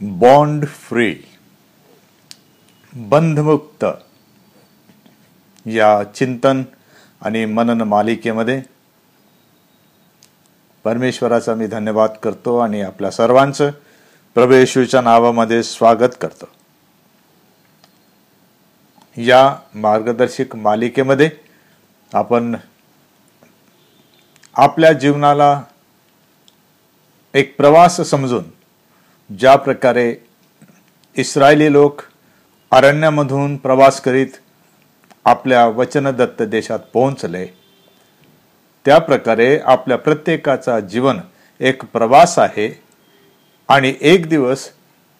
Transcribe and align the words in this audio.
Bond 0.00 0.66
free 0.66 1.16
बंधमुक्त 2.92 3.84
या 5.66 6.04
चिंतन 6.04 6.62
आणि 7.20 7.44
मनन 7.44 7.80
मालिकेमध्ये 7.80 8.62
परमेश्वराचा 10.84 11.54
मी 11.54 11.66
धन्यवाद 11.66 12.10
करतो 12.10 12.58
आणि 12.58 12.80
आपल्या 12.80 13.10
सर्वांचं 13.10 13.70
प्रभू 14.34 14.84
नावामध्ये 15.02 15.62
स्वागत 15.62 16.14
करतो. 16.20 16.48
या 19.16 19.56
मार्गदर्शक 19.74 20.56
मालिकेमध्ये 20.56 21.30
आपण 22.12 22.56
आपल्या 24.54 24.92
जीवनाला 24.92 25.62
एक 27.34 27.56
प्रवास 27.56 27.96
समजून 27.96 28.57
ज्या 29.30 29.56
प्रकारे 29.56 30.14
इस्रायली 31.16 31.72
लोक 31.72 32.02
अरण्यामधून 32.70 33.56
प्रवास 33.56 34.00
करीत 34.00 34.26
आपल्या 35.24 35.66
वचनदत्त 35.66 36.42
देशात 36.42 36.78
पोहोचले 36.92 37.46
त्या 38.84 38.98
प्रकारे 38.98 39.58
आपल्या 39.58 39.98
प्रत्येकाचा 39.98 40.80
जीवन 40.80 41.18
एक 41.60 41.84
प्रवास 41.84 42.38
आहे 42.38 42.82
आणि 43.68 43.94
एक 44.00 44.28
दिवस 44.28 44.68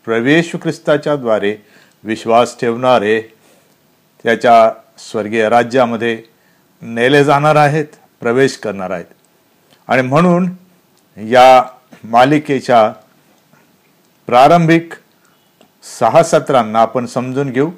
प्रवेश 0.05 0.55
ख्रिस्ताच्या 0.63 1.17
द्वारे 1.17 1.57
विश्वास 2.05 2.61
ठेवणारे 2.61 3.21
त्याच्या 4.25 4.73
स्वर्गीय 4.99 5.49
राज्यामध्ये 5.49 6.23
नेले 6.83 7.25
जाणार 7.25 7.57
आहेत 7.57 7.87
प्रवेश 8.21 8.57
करणार 8.57 8.91
आहेत. 8.91 9.05
आणि 9.89 10.03
म्हणून 10.03 10.51
या 11.17 11.63
मालिकेच्या 12.05 12.93
प्रारंभिक 14.29 14.93
सहा 16.01 16.23
सत्रांना 16.23 16.81
आपण 16.81 17.07
समजून 17.07 17.51
घेऊ. 17.51 17.71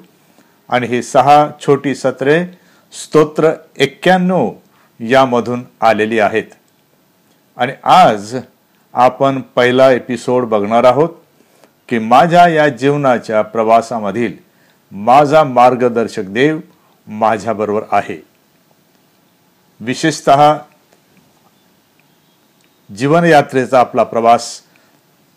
आणि 0.69 0.87
ही 0.87 1.03
सहा 1.03 1.47
छोटी 1.65 1.95
सत्रे 1.95 2.45
स्तोत्र 2.91 3.51
एक्क्याण्णव 3.77 4.51
यामधून 4.99 5.63
आलेली 5.81 6.19
आहेत. 6.19 6.43
आणि 7.57 7.71
आज 7.83 8.35
आपण 8.93 9.41
पहिला 9.41 9.91
एपिसोड 9.91 10.45
बघणार 10.45 10.83
आहोत 10.83 11.09
की 11.89 11.99
माझ्या 11.99 12.47
या 12.47 12.67
जीवनाच्या 12.69 13.41
प्रवासामधील 13.41 14.33
माझा 14.91 15.43
मार्गदर्शक 15.43 16.23
देव 16.23 16.59
माझ्याबरोबर 17.07 17.81
आहे. 17.91 18.23
विशेषत 19.79 20.29
जीवनयात्रेचा 22.95 23.79
आपला 23.79 24.03
प्रवास 24.03 24.61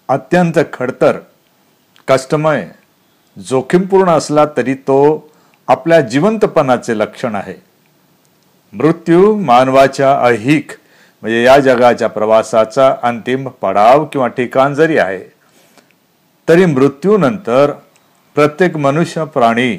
अत्यंत 0.08 0.58
खडतर 0.72 1.18
कष्टमय 2.08 2.66
जोखीमपूर्ण 3.36 4.10
असला 4.10 4.44
तरी 4.56 4.74
तो 4.74 4.98
आपल्या 5.68 6.00
जिवंतपणाचे 6.00 6.98
लक्षण 6.98 7.34
आहे. 7.34 7.54
मृत्यू 8.72 9.34
मानवाच्या 9.36 10.12
अहिक 10.26 10.72
म्हणजे 11.22 11.42
या 11.42 11.58
जगाच्या 11.58 12.08
प्रवासाचा 12.08 12.94
अंतिम 13.02 13.48
पडाव 13.62 14.04
किंवा 14.04 14.26
ठिकाण 14.28 14.74
जरी 14.74 14.98
आहे 14.98 15.22
तरी 16.48 16.64
मृत्यूनंतर 16.64 17.70
प्रत्येक 18.36 18.76
मनुष्य 18.76 19.24
प्राणी 19.24 19.76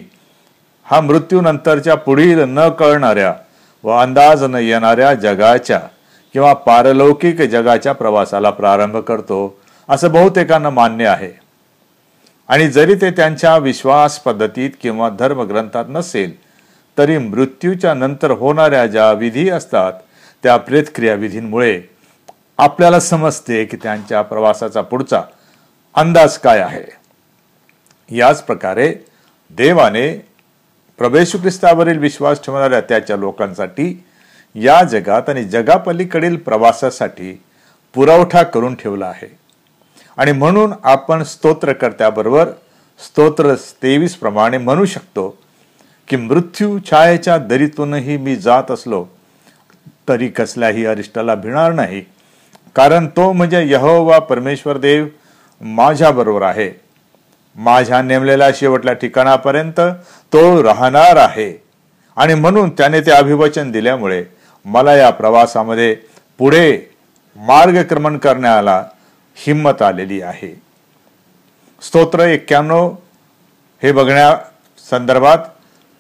हा 0.86 1.02
मृत्यूनंतरच्या 1.02 1.95
पुढील 1.95 2.39
न 2.48 2.67
कळणाऱ्या 2.70 3.34
व 3.84 3.89
अंदाज 3.92 4.44
न 4.44 4.56
येणाऱ्या 4.56 5.14
जगाच्या 5.14 5.80
किंवा 6.34 6.54
पारलौकिक 6.54 7.42
जगाच्या 7.42 7.94
प्रवासाला 7.94 8.50
प्रारंभ 8.50 8.98
करतो. 8.98 9.58
असं 9.89 10.11
बहुतेकांना 10.11 10.69
मान्य 10.69 11.05
आहे. 11.05 11.31
आणि 12.47 12.67
जरी 12.67 12.95
ते 12.95 13.11
त्यांच्या 13.11 13.58
विश्वास 13.58 14.20
पद्धतीत 14.20 14.70
किंवा 14.82 15.10
धर्मग्रंथात 15.10 15.86
नसेल 15.89 16.33
तरी 16.98 17.17
मृत्यूच्या 17.17 17.93
नंतर 17.93 18.32
होणाऱ्या 18.32 18.86
ज्या 18.87 19.11
विधी 19.11 19.49
असतात 19.49 19.93
त्या 20.43 20.58
प्रेतक्रिया 20.58 21.14
विधींमुळे 21.14 21.82
आपल्याला 22.58 22.99
समजते 22.99 23.65
की 23.65 23.77
त्यांच्या 23.77 24.21
प्रवासाचा 24.21 24.82
पुढचा 24.82 25.21
अंदाज 25.93 26.37
काय 26.37 26.60
आहे. 26.60 26.83
याच 28.17 28.43
प्रकारे 28.43 28.93
देवाने 29.52 30.27
प्रभेशू 30.98 31.37
ख्रिस्तावरील 31.37 31.98
विश्वास 31.98 32.45
ठेवणाऱ्या 32.45 32.81
त्याच्या 32.81 33.17
लोकांसाठी 33.17 34.04
या 34.55 34.83
जगात 34.83 35.30
आणि 35.30 35.43
जगापलीकडील 35.43 36.36
प्रवासासाठी 36.36 37.42
पुरवठा 37.93 38.43
करून 38.43 38.76
ठेवला 38.76 39.05
आहे. 39.05 39.45
आणि 40.17 40.31
म्हणून 40.31 40.73
आपण 40.83 41.23
स्तोत्रकर्त्याबरोबर 41.23 42.49
स्तोत्र 42.99 43.55
तेवीस 43.55 44.15
प्रमाणे 44.15 44.58
म्हणू 44.58 44.86
शकतो 44.86 45.37
की 46.08 46.15
मृत्यू 46.15 46.80
छायेच्या 46.92 47.37
दरीतूनही 47.37 48.17
मी 48.17 48.36
जात 48.36 48.71
असलो 48.71 49.05
तरी 50.09 50.27
कसल्याही 50.27 50.86
अरिष्टाला 50.86 51.36
भिणार 51.36 51.71
नाही. 51.71 52.02
कारण 52.75 53.08
तो 53.08 53.31
म्हणजे 53.33 53.67
यहोवा 53.67 54.20
परमेश्वर 54.20 54.77
देव 54.77 55.05
माझ्याबरोबर 55.61 56.42
आहे. 56.42 56.81
माझ्या 57.55 58.02
नेमलेल्या 58.02 58.49
शेवटल्या 58.55 58.93
ठिकाणापर्यंत 58.93 59.80
तो 60.33 60.64
राहणार 60.64 61.15
आहे. 61.15 61.64
आणि 62.15 62.33
म्हणून 62.33 62.70
त्याने 62.70 63.02
ते 63.02 63.11
अभिवचन 63.11 63.71
दिल्यामुळे 63.71 64.23
मला 64.65 64.95
या 64.95 65.09
प्रवासामध्ये 65.09 65.95
पुढे 66.37 66.81
मार्गक्रमण 67.36 68.17
करण्याला 68.17 68.83
हिंमत 69.36 69.82
आलेली 69.82 70.22
आहे. 70.22 70.62
स्तोत्र 71.82 72.20
एक्क्याण्णव 72.20 72.90
हे 73.84 73.92
बघण्या 73.92 74.38
संदर्भात 74.90 75.38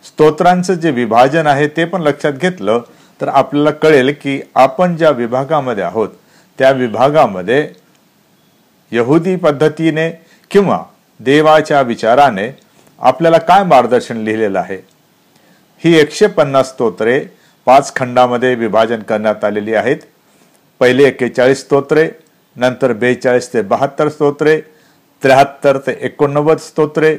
स्तोत्रांचं 0.03 0.73
जे 0.73 0.91
विभाजन 0.91 1.47
आहे 1.47 1.67
ते 1.67 1.85
पण 1.85 2.01
लक्षात 2.01 2.33
घेतलं 2.33 2.81
तर 3.21 3.27
आपल्याला 3.27 3.71
कळेल 3.71 4.13
की 4.21 4.41
आपण 4.55 4.95
ज्या 4.97 5.09
विभागामध्ये 5.09 5.83
आहोत 5.83 6.09
त्या 6.57 6.71
विभागामध्ये 6.71 7.67
यहुदी 8.91 9.35
पद्धतीने 9.35 10.09
किंवा 10.51 10.83
देवाच्या 11.19 11.81
विचाराने 11.81 12.49
आपल्याला 12.99 13.37
काय 13.37 13.63
मार्गदर्शन 13.63 14.17
लिहिलेलं 14.17 14.59
आहे? 14.59 14.77
ही 15.83 15.97
एकशे 15.99 16.27
पन्नास 16.27 16.69
स्तोत्रे 16.69 17.25
पाच 17.65 17.95
खंडामध्ये 17.95 18.55
विभाजन 18.55 18.99
करण्यात 18.99 19.43
आलेली 19.43 19.73
आहेत. 19.73 19.97
पहिले 20.79 21.03
एक्केचाळीस 21.03 21.59
स्तोत्रे 21.59 22.09
नंतर 22.55 22.93
बेचाळीस 22.93 23.51
ते 23.53 23.61
बहात्तर 23.61 24.09
स्तोत्रे 24.09 24.59
त्र्याहत्तर 25.23 25.77
ते 25.87 25.97
एकोणनव्वद 26.05 26.57
स्तोत्रे 26.59 27.17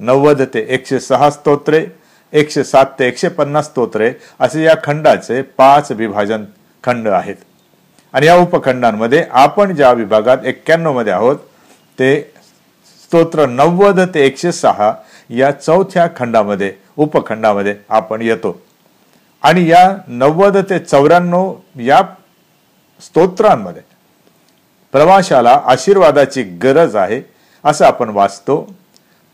नव्वद 0.00 0.42
ते 0.54 0.64
एकशे 0.74 1.00
सहा 1.00 1.30
स्तोत्रे 1.30 1.84
एकशे 2.32 2.64
सात 2.64 2.86
ते 2.98 3.06
एकशे 3.08 3.28
पन्नास 3.28 3.64
स्तोत्रे 3.66 4.12
असे 4.40 4.62
या 4.62 4.74
खंडाचे 4.84 5.40
पाच 5.58 5.90
विभाजन 5.92 6.44
खंड 6.84 7.08
आहेत. 7.08 7.36
आणि 8.14 8.26
या 8.26 8.34
उपखंडांमध्ये 8.36 9.24
आपण 9.30 9.74
ज्या 9.74 9.92
विभागात 9.92 10.44
एक्क्याण्णवमध्ये 10.44 11.12
आहोत 11.12 11.36
ते 11.98 12.10
स्तोत्र 13.02 13.46
नव्वद 13.46 14.00
ते 14.14 14.24
एकशे 14.26 14.52
सहा 14.52 14.92
या 15.30 15.50
चौथ्या 15.52 16.06
खंडामध्ये 16.16 16.72
उपखंडामध्ये 16.96 17.74
आपण 17.88 18.22
येतो. 18.22 18.60
आणि 19.42 19.68
या 19.70 19.96
नव्वद 20.08 20.56
ते 20.70 20.78
चौऱ्याण्णव 20.78 21.52
या 21.80 22.02
स्तोत्रांमध्ये 23.02 23.82
प्रवाशाला 24.96 25.50
आशीर्वादाची 25.66 26.42
गरज 26.42 26.94
आहे 26.96 27.20
असं 27.64 27.84
आपण 27.84 28.08
वाचतो. 28.08 28.54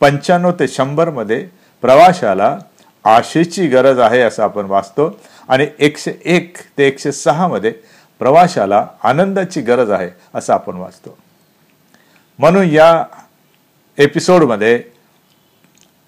पंच्याण्णव 0.00 0.50
ते 0.50 0.66
शंभरमध्ये 0.68 1.38
प्रवाशाला 1.82 2.56
आशेची 3.04 3.66
गरज 3.66 3.98
आहे 3.98 4.20
असं 4.20 4.42
आपण 4.42 4.66
वाचतो. 4.66 5.08
आणि 5.48 5.66
एकशे 5.78 6.12
एक 6.24 6.56
ते 6.78 6.86
एकशे 6.86 7.12
सहामध्ये 7.12 7.72
प्रवाशाला 8.20 8.86
आनंदाची 9.02 9.60
गरज 9.60 9.90
आहे 9.90 10.08
असं 10.34 10.52
आपण 10.52 10.76
वाचतो. 10.76 11.16
म्हणून 12.38 12.70
या 12.70 13.04
एपिसोडमध्ये 13.98 14.82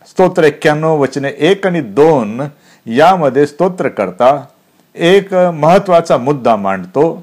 स्तोत्र 0.08 0.44
एक्क्याण्णव 0.44 0.96
वचने 0.96 1.32
एक 1.38 1.67
आणि 1.67 1.81
दोन 1.81 2.40
यामध्ये 2.87 3.46
स्तोत्र 3.46 3.88
करता 3.88 4.37
एक 4.94 5.34
महत्त्वाचा 5.34 6.17
मुद्दा 6.17 6.56
मांडतो. 6.56 7.23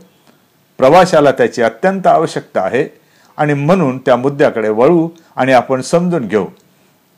प्रवाशाला 0.81 1.31
त्याची 1.31 1.61
अत्यंत 1.61 2.07
आवश्यकता 2.07 2.61
आहे 2.61 2.87
आणि 3.37 3.53
म्हणून 3.53 3.97
त्या 3.97 4.15
मुद्द्याकडे 4.15 4.69
वळू 4.69 5.07
आणि 5.35 5.53
आपण 5.53 5.81
समजून 5.81 6.27
घेऊ. 6.27 6.45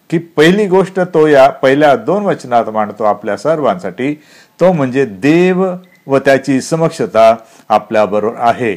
की 0.10 0.18
पहिली 0.38 0.65
गोष्ट 0.68 1.00
तो 1.13 1.25
या 1.27 1.48
पहिल्या 1.62 1.95
दोन 1.95 2.25
वचनात 2.25 2.69
मांडतो 2.69 3.04
आपल्या 3.04 3.38
सर्वांसाठी 3.38 4.13
तो 4.60 4.71
म्हणजे 4.71 5.06
देव 5.06 5.63
व 6.07 6.18
त्याची 6.18 6.60
समक्षता 6.62 7.36
आपल्याबरोबर 7.69 8.39
आहे. 8.39 8.75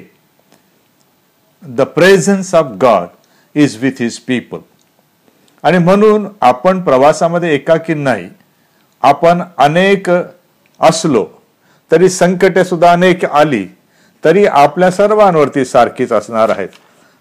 The 1.62 1.80
presence 1.94 2.54
of 2.54 2.66
God 2.80 3.06
is 3.54 3.76
with 3.82 4.00
his 4.00 4.18
people 4.18 4.58
आणि 5.62 5.78
म्हणून 5.78 6.26
आपण 6.40 6.80
प्रवासामध्ये 6.82 7.54
एकाकी 7.54 7.94
नाही 7.94 8.28
आपण 9.02 9.42
अनेक 9.58 10.10
असलो 10.80 11.26
तरी 11.90 12.08
संकटे 12.08 12.64
सुद्धा 12.64 12.92
अनेक 12.92 13.24
आली 13.24 13.66
तरी 14.26 14.44
आपल्या 14.46 14.90
सर्वांवरती 14.90 15.64
सारखीच 15.64 16.12
असणार 16.12 16.48
आहेत. 16.48 16.68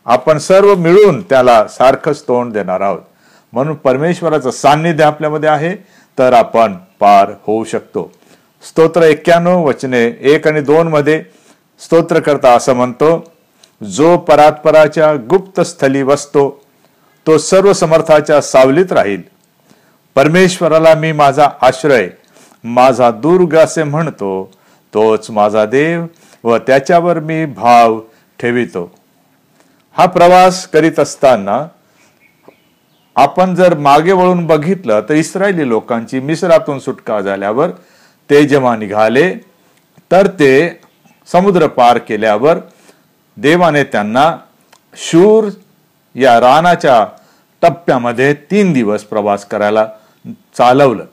आपण 0.06 0.38
सर्व 0.38 0.76
मिळून 0.76 1.22
त्याला 1.22 1.68
सारखंच 1.68 2.22
तोंड 2.22 2.54
देणार 2.54 2.82
आहोत. 2.82 3.02
म्हणून 3.54 3.76
परमेश्वराचं 3.76 4.52
सान्निध्य 4.52 5.04
आपल्यामध्ये 5.04 5.50
आहे 5.50 5.76
तर 6.18 6.34
आपण 6.34 6.74
पार 7.00 7.32
होऊ 7.48 7.64
शकतो. 7.64 8.12
स्तोत्र 8.64 9.02
एक्क्याण्णव 9.02 9.64
वचने 9.64 10.04
एक 10.22 10.48
आणि 10.48 10.62
दोन 10.62 10.88
मध्ये 10.88 11.24
स्तोत्र 11.80 12.20
करता 12.20 12.54
असं 12.54 12.74
म्हणतो 12.74 13.24
जो 13.82 14.18
परात्पराच्या 14.18 15.14
गुप्त 15.30 15.62
स्थली 15.62 16.04
बसतो 16.04 16.50
तो 17.28 17.38
सर्व 17.38 17.74
समर्थाच्या 17.74 18.42
सावलीत 18.42 18.92
राहील. 18.92 19.22
परमेश्वराला 20.16 20.94
मी 20.96 21.12
माझा 21.12 21.50
आश्रय 21.62 22.10
माझा 22.64 23.12
दुर्ग 23.12 23.58
असे 23.58 23.84
म्हणतो 23.84 24.52
तोच 24.94 25.32
माझा 25.32 25.66
देव 25.66 26.06
व 26.46 26.58
त्याच्यावर 26.58 27.20
मी 27.20 27.46
भाव 27.46 28.00
ठेवितो. 28.40 28.92
हा 29.96 30.06
प्रवास 30.06 30.66
करीत 30.68 31.00
असताना 31.00 31.66
आपण 33.16 33.54
जर 33.56 33.74
मागे 33.78 34.12
वळून 34.12 34.46
बघितलं 34.48 35.02
तर 35.10 35.14
इस्रायली 35.14 35.68
लोकांची 35.70 36.20
मिसरातून 36.20 36.80
सुटका 36.80 37.20
झाल्यावर 37.22 37.70
ते 38.30 38.44
जेव्हा 38.48 38.76
निघाले 38.76 39.32
तर 40.12 40.28
ते 40.40 40.82
समुद्र 41.28 41.68
पार 41.68 41.98
केल्यावर 41.98 42.58
देवाने 43.38 43.84
त्यांना 43.84 44.32
शूर 44.96 45.50
या 46.16 46.40
रानाच्या 46.40 47.06
टप्प्यामध्ये 47.62 48.34
तीन 48.52 48.74
दिवस 48.74 49.04
प्रवास 49.04 49.46
करायला 49.46 49.86
चालवलं. 50.58 51.06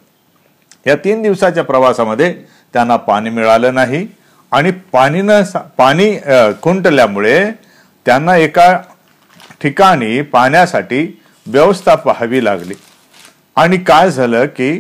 या 0.87 0.95
तीन 0.97 1.23
दिवसाच्या 1.23 1.65
प्रवासामध्ये 1.65 2.33
त्यांना 2.73 2.97
पाणी 2.97 3.31
मिळालं 3.31 3.75
नाही. 3.75 4.07
आणि 4.53 4.71
पाणी 4.93 5.21
न 5.23 5.41
पाणी 5.79 6.15
खुंटल्यामुळे 6.63 7.45
त्यांना 8.07 8.37
एका 8.37 8.73
ठिकाणी 9.61 10.21
पाण्यासाठी 10.23 11.07
व्यवस्था 11.47 11.95
पाहावी 11.95 12.45
लागली. 12.45 12.75
आणि 13.57 13.77
काय 13.77 14.11
झालं 14.11 14.47
की 14.57 14.71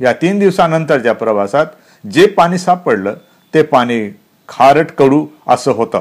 या 0.00 0.12
तीन 0.22 0.38
दिवसानंतरच्या 0.38 1.12
प्रवासात 1.12 1.66
जे 2.04 2.26
पाणी 2.26 2.58
सापडलं 2.58 3.14
ते 3.54 3.62
पाणी 3.62 4.08
खारट 4.48 4.90
कडू 4.98 5.26
असं 5.48 5.72
होतं. 5.72 6.00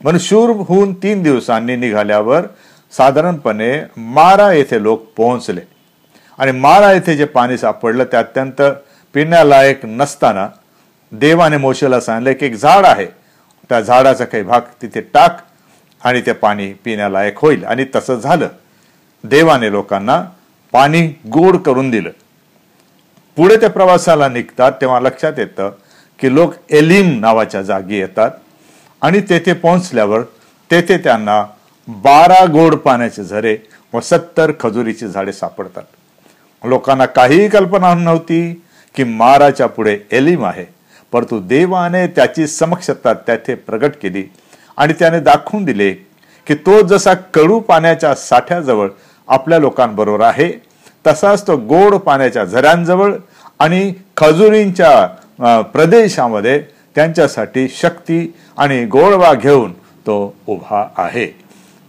म्हणून 0.00 0.20
शूर 0.20 0.50
होऊन 0.68 0.92
तीन 1.02 1.22
दिवसांनी 1.22 1.76
निघाल्यावर 1.76 2.46
साधारणपणे 2.92 3.72
मारा 3.96 4.52
येथे 4.52 4.82
लोक 4.82 5.04
पोहोचले. 5.16 5.60
आणि 6.38 6.52
मारा 6.52 6.92
येथे 6.92 7.16
जे 7.16 7.24
पाणी 7.24 7.58
सापडलं 7.58 8.04
ते 8.04 8.16
अत्यंत 8.16 8.62
पिण्यालायक 9.14 9.84
नसताना 9.84 10.48
देवाने 11.12 11.56
मोशेला 11.56 12.00
सांगले 12.00 12.34
की 12.34 12.46
एक 12.46 12.54
झाड 12.54 12.84
आहे. 12.86 13.06
त्या 13.68 13.80
झाडाचा 13.80 14.24
काही 14.24 14.42
भाग 14.42 14.60
तिथे 14.82 15.00
टाक 15.00 15.40
आणि 16.04 16.22
ते 16.26 16.32
पाणी 16.32 16.72
पिण्यालायक 16.72 17.38
होईल. 17.38 17.64
आणि 17.64 17.86
तसं 17.94 18.14
झालं. 18.14 18.48
देवाने 19.24 19.70
लोकांना 19.70 20.24
पाणी 20.72 21.06
गोड 21.32 21.56
करून 21.56 21.90
दिलं. 21.90 22.10
पुढे 23.36 23.56
त्या 23.56 23.70
प्रवासाला 23.70 24.28
निघतात 24.28 24.72
तेव्हा 24.80 25.00
लक्षात 25.00 25.32
येतं 25.38 25.72
की 26.18 26.34
लोक 26.34 26.54
एलिम 26.70 27.20
नावाच्या 27.20 27.62
जागी 27.62 27.98
येतात 27.98 28.30
आणि 29.00 29.20
तेथे 29.20 29.52
पोहोचल्यावर 29.52 30.20
तेथे 30.70 30.98
त्यांना 30.98 31.44
बारा 31.88 32.44
गोड 32.44 32.74
पाण्याचे 32.74 33.24
झरे 33.24 33.58
व 33.92 34.00
सत्तर 34.00 34.52
खजुरीची 34.60 35.08
झाडे 35.08 35.32
सापडतात. 35.32 35.82
लोकांना 36.64 37.06
काहीही 37.06 37.48
कल्पना 37.48 37.94
नव्हती 37.94 38.62
की 38.94 39.04
माराच्या 39.04 39.66
पुढे 39.66 39.98
एलिम 40.12 40.44
आहे. 40.44 40.81
परंतु 41.12 41.40
देवाने 41.40 42.06
त्याची 42.06 42.46
समक्षता 42.46 43.12
त्याथे 43.14 43.54
प्रगट 43.54 43.92
केली 44.02 44.24
आणि 44.76 44.92
त्याने 44.92 45.20
दाखवून 45.20 45.64
दिले 45.64 45.92
की 46.46 46.54
तो 46.54 46.80
जसा 46.82 47.14
कडू 47.14 47.60
पाण्याच्या 47.60 48.14
साठ्याजवळ 48.14 48.88
आपल्या 49.28 49.58
लोकांबरोबर 49.58 50.24
आहे 50.24 50.52
तसाच 51.06 51.46
तो 51.46 51.56
गोड 51.56 51.94
पाण्याच्या 51.94 52.44
झऱ्यांजवळ 52.44 53.14
आणि 53.58 53.92
खजुरींच्या 54.16 55.06
प्रदेशामध्ये 55.62 56.62
त्यांच्यासाठी 56.94 57.68
शक्ती 57.68 58.34
आणि 58.56 58.84
गोडवा 58.84 59.32
घेऊन 59.34 59.72
तो 60.06 60.34
उभा 60.46 60.84
आहे. 60.98 61.26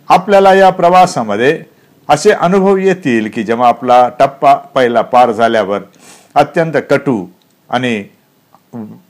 आपल्याला 0.10 0.54
या 0.54 0.70
प्रवासामध्ये 0.70 1.64
असे 2.10 2.32
अनुभव 2.32 2.78
येतील 2.78 3.30
की 3.34 3.44
जेव्हा 3.44 3.68
आपला 3.68 4.10
टप्पा 4.20 4.54
पहिला 4.54 5.02
पार 5.02 5.32
झाल्यावर 5.32 5.80
अत्यंत 6.36 6.74
कटू 6.90 7.26
आणि 7.70 8.04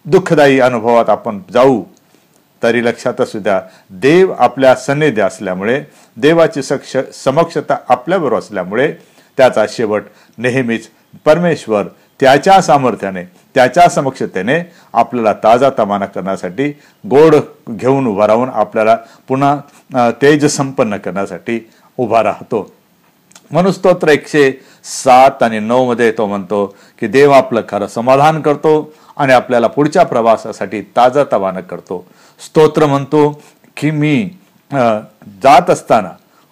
दुःखदायी 0.05 0.59
अनुभवात 0.59 1.09
आपण 1.09 1.39
जाऊ 1.53 1.83
तरी 2.63 2.85
लक्षात 2.85 3.21
असू 3.21 3.39
द्या 3.39 3.61
देव 3.89 4.33
आपल्या 4.33 4.75
सन्निधी 4.75 5.21
असल्यामुळे 5.21 5.83
देवाची 6.17 6.63
सक्ष 6.63 6.97
समक्षता 7.13 7.77
आपल्याबरोबर 7.89 8.39
असल्यामुळे 8.39 8.91
त्याचा 9.37 9.65
शेवट 9.69 10.03
नेहमीच 10.37 10.89
परमेश्वर 11.25 11.87
त्याच्या 12.19 12.61
सामर्थ्याने 12.61 13.23
त्याच्या 13.55 13.89
समक्षतेने 13.89 14.59
आपल्याला 14.93 15.33
ताजा 15.33 15.69
तमाना 15.79 16.05
करण्यासाठी 16.05 16.69
गोड 17.09 17.35
घेऊन 17.69 18.07
उभा 18.07 18.27
राहून 18.27 18.49
आपल्याला 18.49 18.97
पुन्हा 19.27 20.11
तेज 20.21 20.45
संपन्न 20.45 20.97
करण्यासाठी 20.97 21.59
उभा 21.97 22.23
राहतो. 22.23 22.73
म्हणून 23.51 23.71
स्तोत्र 23.71 24.09
एकशे 24.09 24.51
सात 24.83 25.43
आणि 25.43 25.59
नऊ 25.59 25.85
मध्ये 25.85 26.11
तो 26.17 26.25
म्हणतो 26.27 26.65
की 26.99 27.07
देव 27.07 27.31
आपलं 27.31 27.61
खरं 27.69 27.87
समाधान 27.87 28.41
करतो 28.41 28.93
आणि 29.17 29.33
आपल्याला 29.33 29.67
पुढच्या 29.67 30.03
प्रवासासाठी 30.03 30.81
ताजा 30.95 31.23
तवानं 31.31 31.61
करतो. 31.61 32.05
स्तोत्र 32.39 32.85
म्हणतो 32.85 33.29
की 33.77 33.91
मी 33.91 34.29
जात 35.43 35.69
असताना 35.69 36.09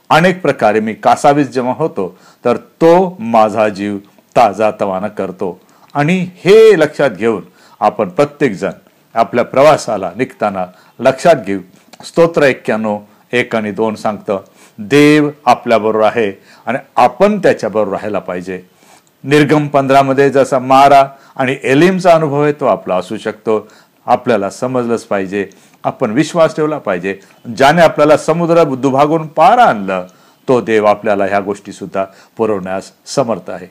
अनेक 0.10 0.42
प्रकारे 0.42 0.80
मी 0.80 0.94
कासावीस 0.94 1.48
जेव्हा 1.48 1.74
होतो 1.78 2.08
तर 2.46 2.58
तो 2.58 3.18
माझा 3.20 3.68
जीव 3.70 3.98
ताजातवानं 4.36 5.08
करतो. 5.08 5.60
आणि 5.96 6.20
हे 6.44 6.80
लक्षात 6.80 7.10
घेऊन 7.10 7.44
आपण 7.82 8.10
प्रत्येकजण 8.10 8.72
आपल्या 9.16 9.44
प्रवासाला 9.46 10.12
निघताना 10.16 10.66
लक्षात 11.00 11.36
घेऊ. 11.46 11.60
स्तोत्र 12.06 12.44
एक्क्याण्णव 12.44 12.98
एक 13.32 13.56
आणि 13.56 13.72
दोन 13.72 13.96
सांगतं 13.96 14.42
देव 14.78 15.30
आपल्याबरोबर 15.46 16.06
आहे 16.06 16.42
आणि 16.66 16.78
आपण 16.96 17.40
त्याच्याबरोबर 17.40 17.92
राहायला 17.92 18.20
पाहिजे. 18.20 18.62
निर्गम 19.24 19.68
पंधरामध्ये 19.68 20.30
जसा 20.30 20.60
मारा 20.60 21.06
आणि 21.36 21.56
एलिमचा 21.64 22.14
अनुभव 22.14 22.44
आहे 22.44 22.54
तो 22.54 22.66
आपला 22.66 22.96
असू 22.96 23.18
शकतो. 23.18 23.68
आपल्याला 24.06 24.50
समजलंच 24.50 25.04
पाहिजे. 25.04 25.48
आपण 25.84 26.12
विश्वास 26.12 26.56
ठेवला 26.56 26.78
पाहिजे. 26.78 27.20
ज्याने 27.58 27.82
आपल्याला 27.82 28.18
समुद्र 28.18 28.64
दुभागून 28.64 29.28
पार 29.28 29.58
आणलं 29.58 30.06
तो 30.48 30.62
देव 30.62 30.86
आपल्याला 30.86 31.26
ह्या 31.26 31.40
गोष्टी 31.40 31.72
सुद्धा 31.72 32.06
पुरवण्यास 32.38 32.92
समर्थ 33.06 33.50
आहे. 33.50 33.68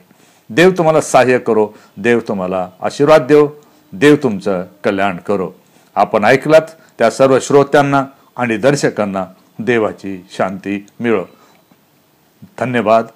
देव 0.49 0.71
तुम्हाला 0.71 1.01
सहाय्य 1.01 1.37
करो. 1.37 1.69
देव 1.97 2.19
तुम्हाला 2.19 2.69
आशीर्वाद 2.81 3.21
देव. 3.21 3.47
देव 3.93 4.15
तुमचं 4.15 4.63
कल्याण 4.83 5.17
करो. 5.17 5.51
आपण 5.95 6.23
ऐकलात 6.23 6.61
त्या 6.99 7.11
सर्व 7.11 7.39
श्रोत्यांना 7.39 8.05
आणि 8.35 8.57
दर्शकांना 8.57 9.25
देवाची 9.65 10.25
शांती 10.31 10.85
मिळो. 10.99 11.23
धन्यवाद. 12.59 13.07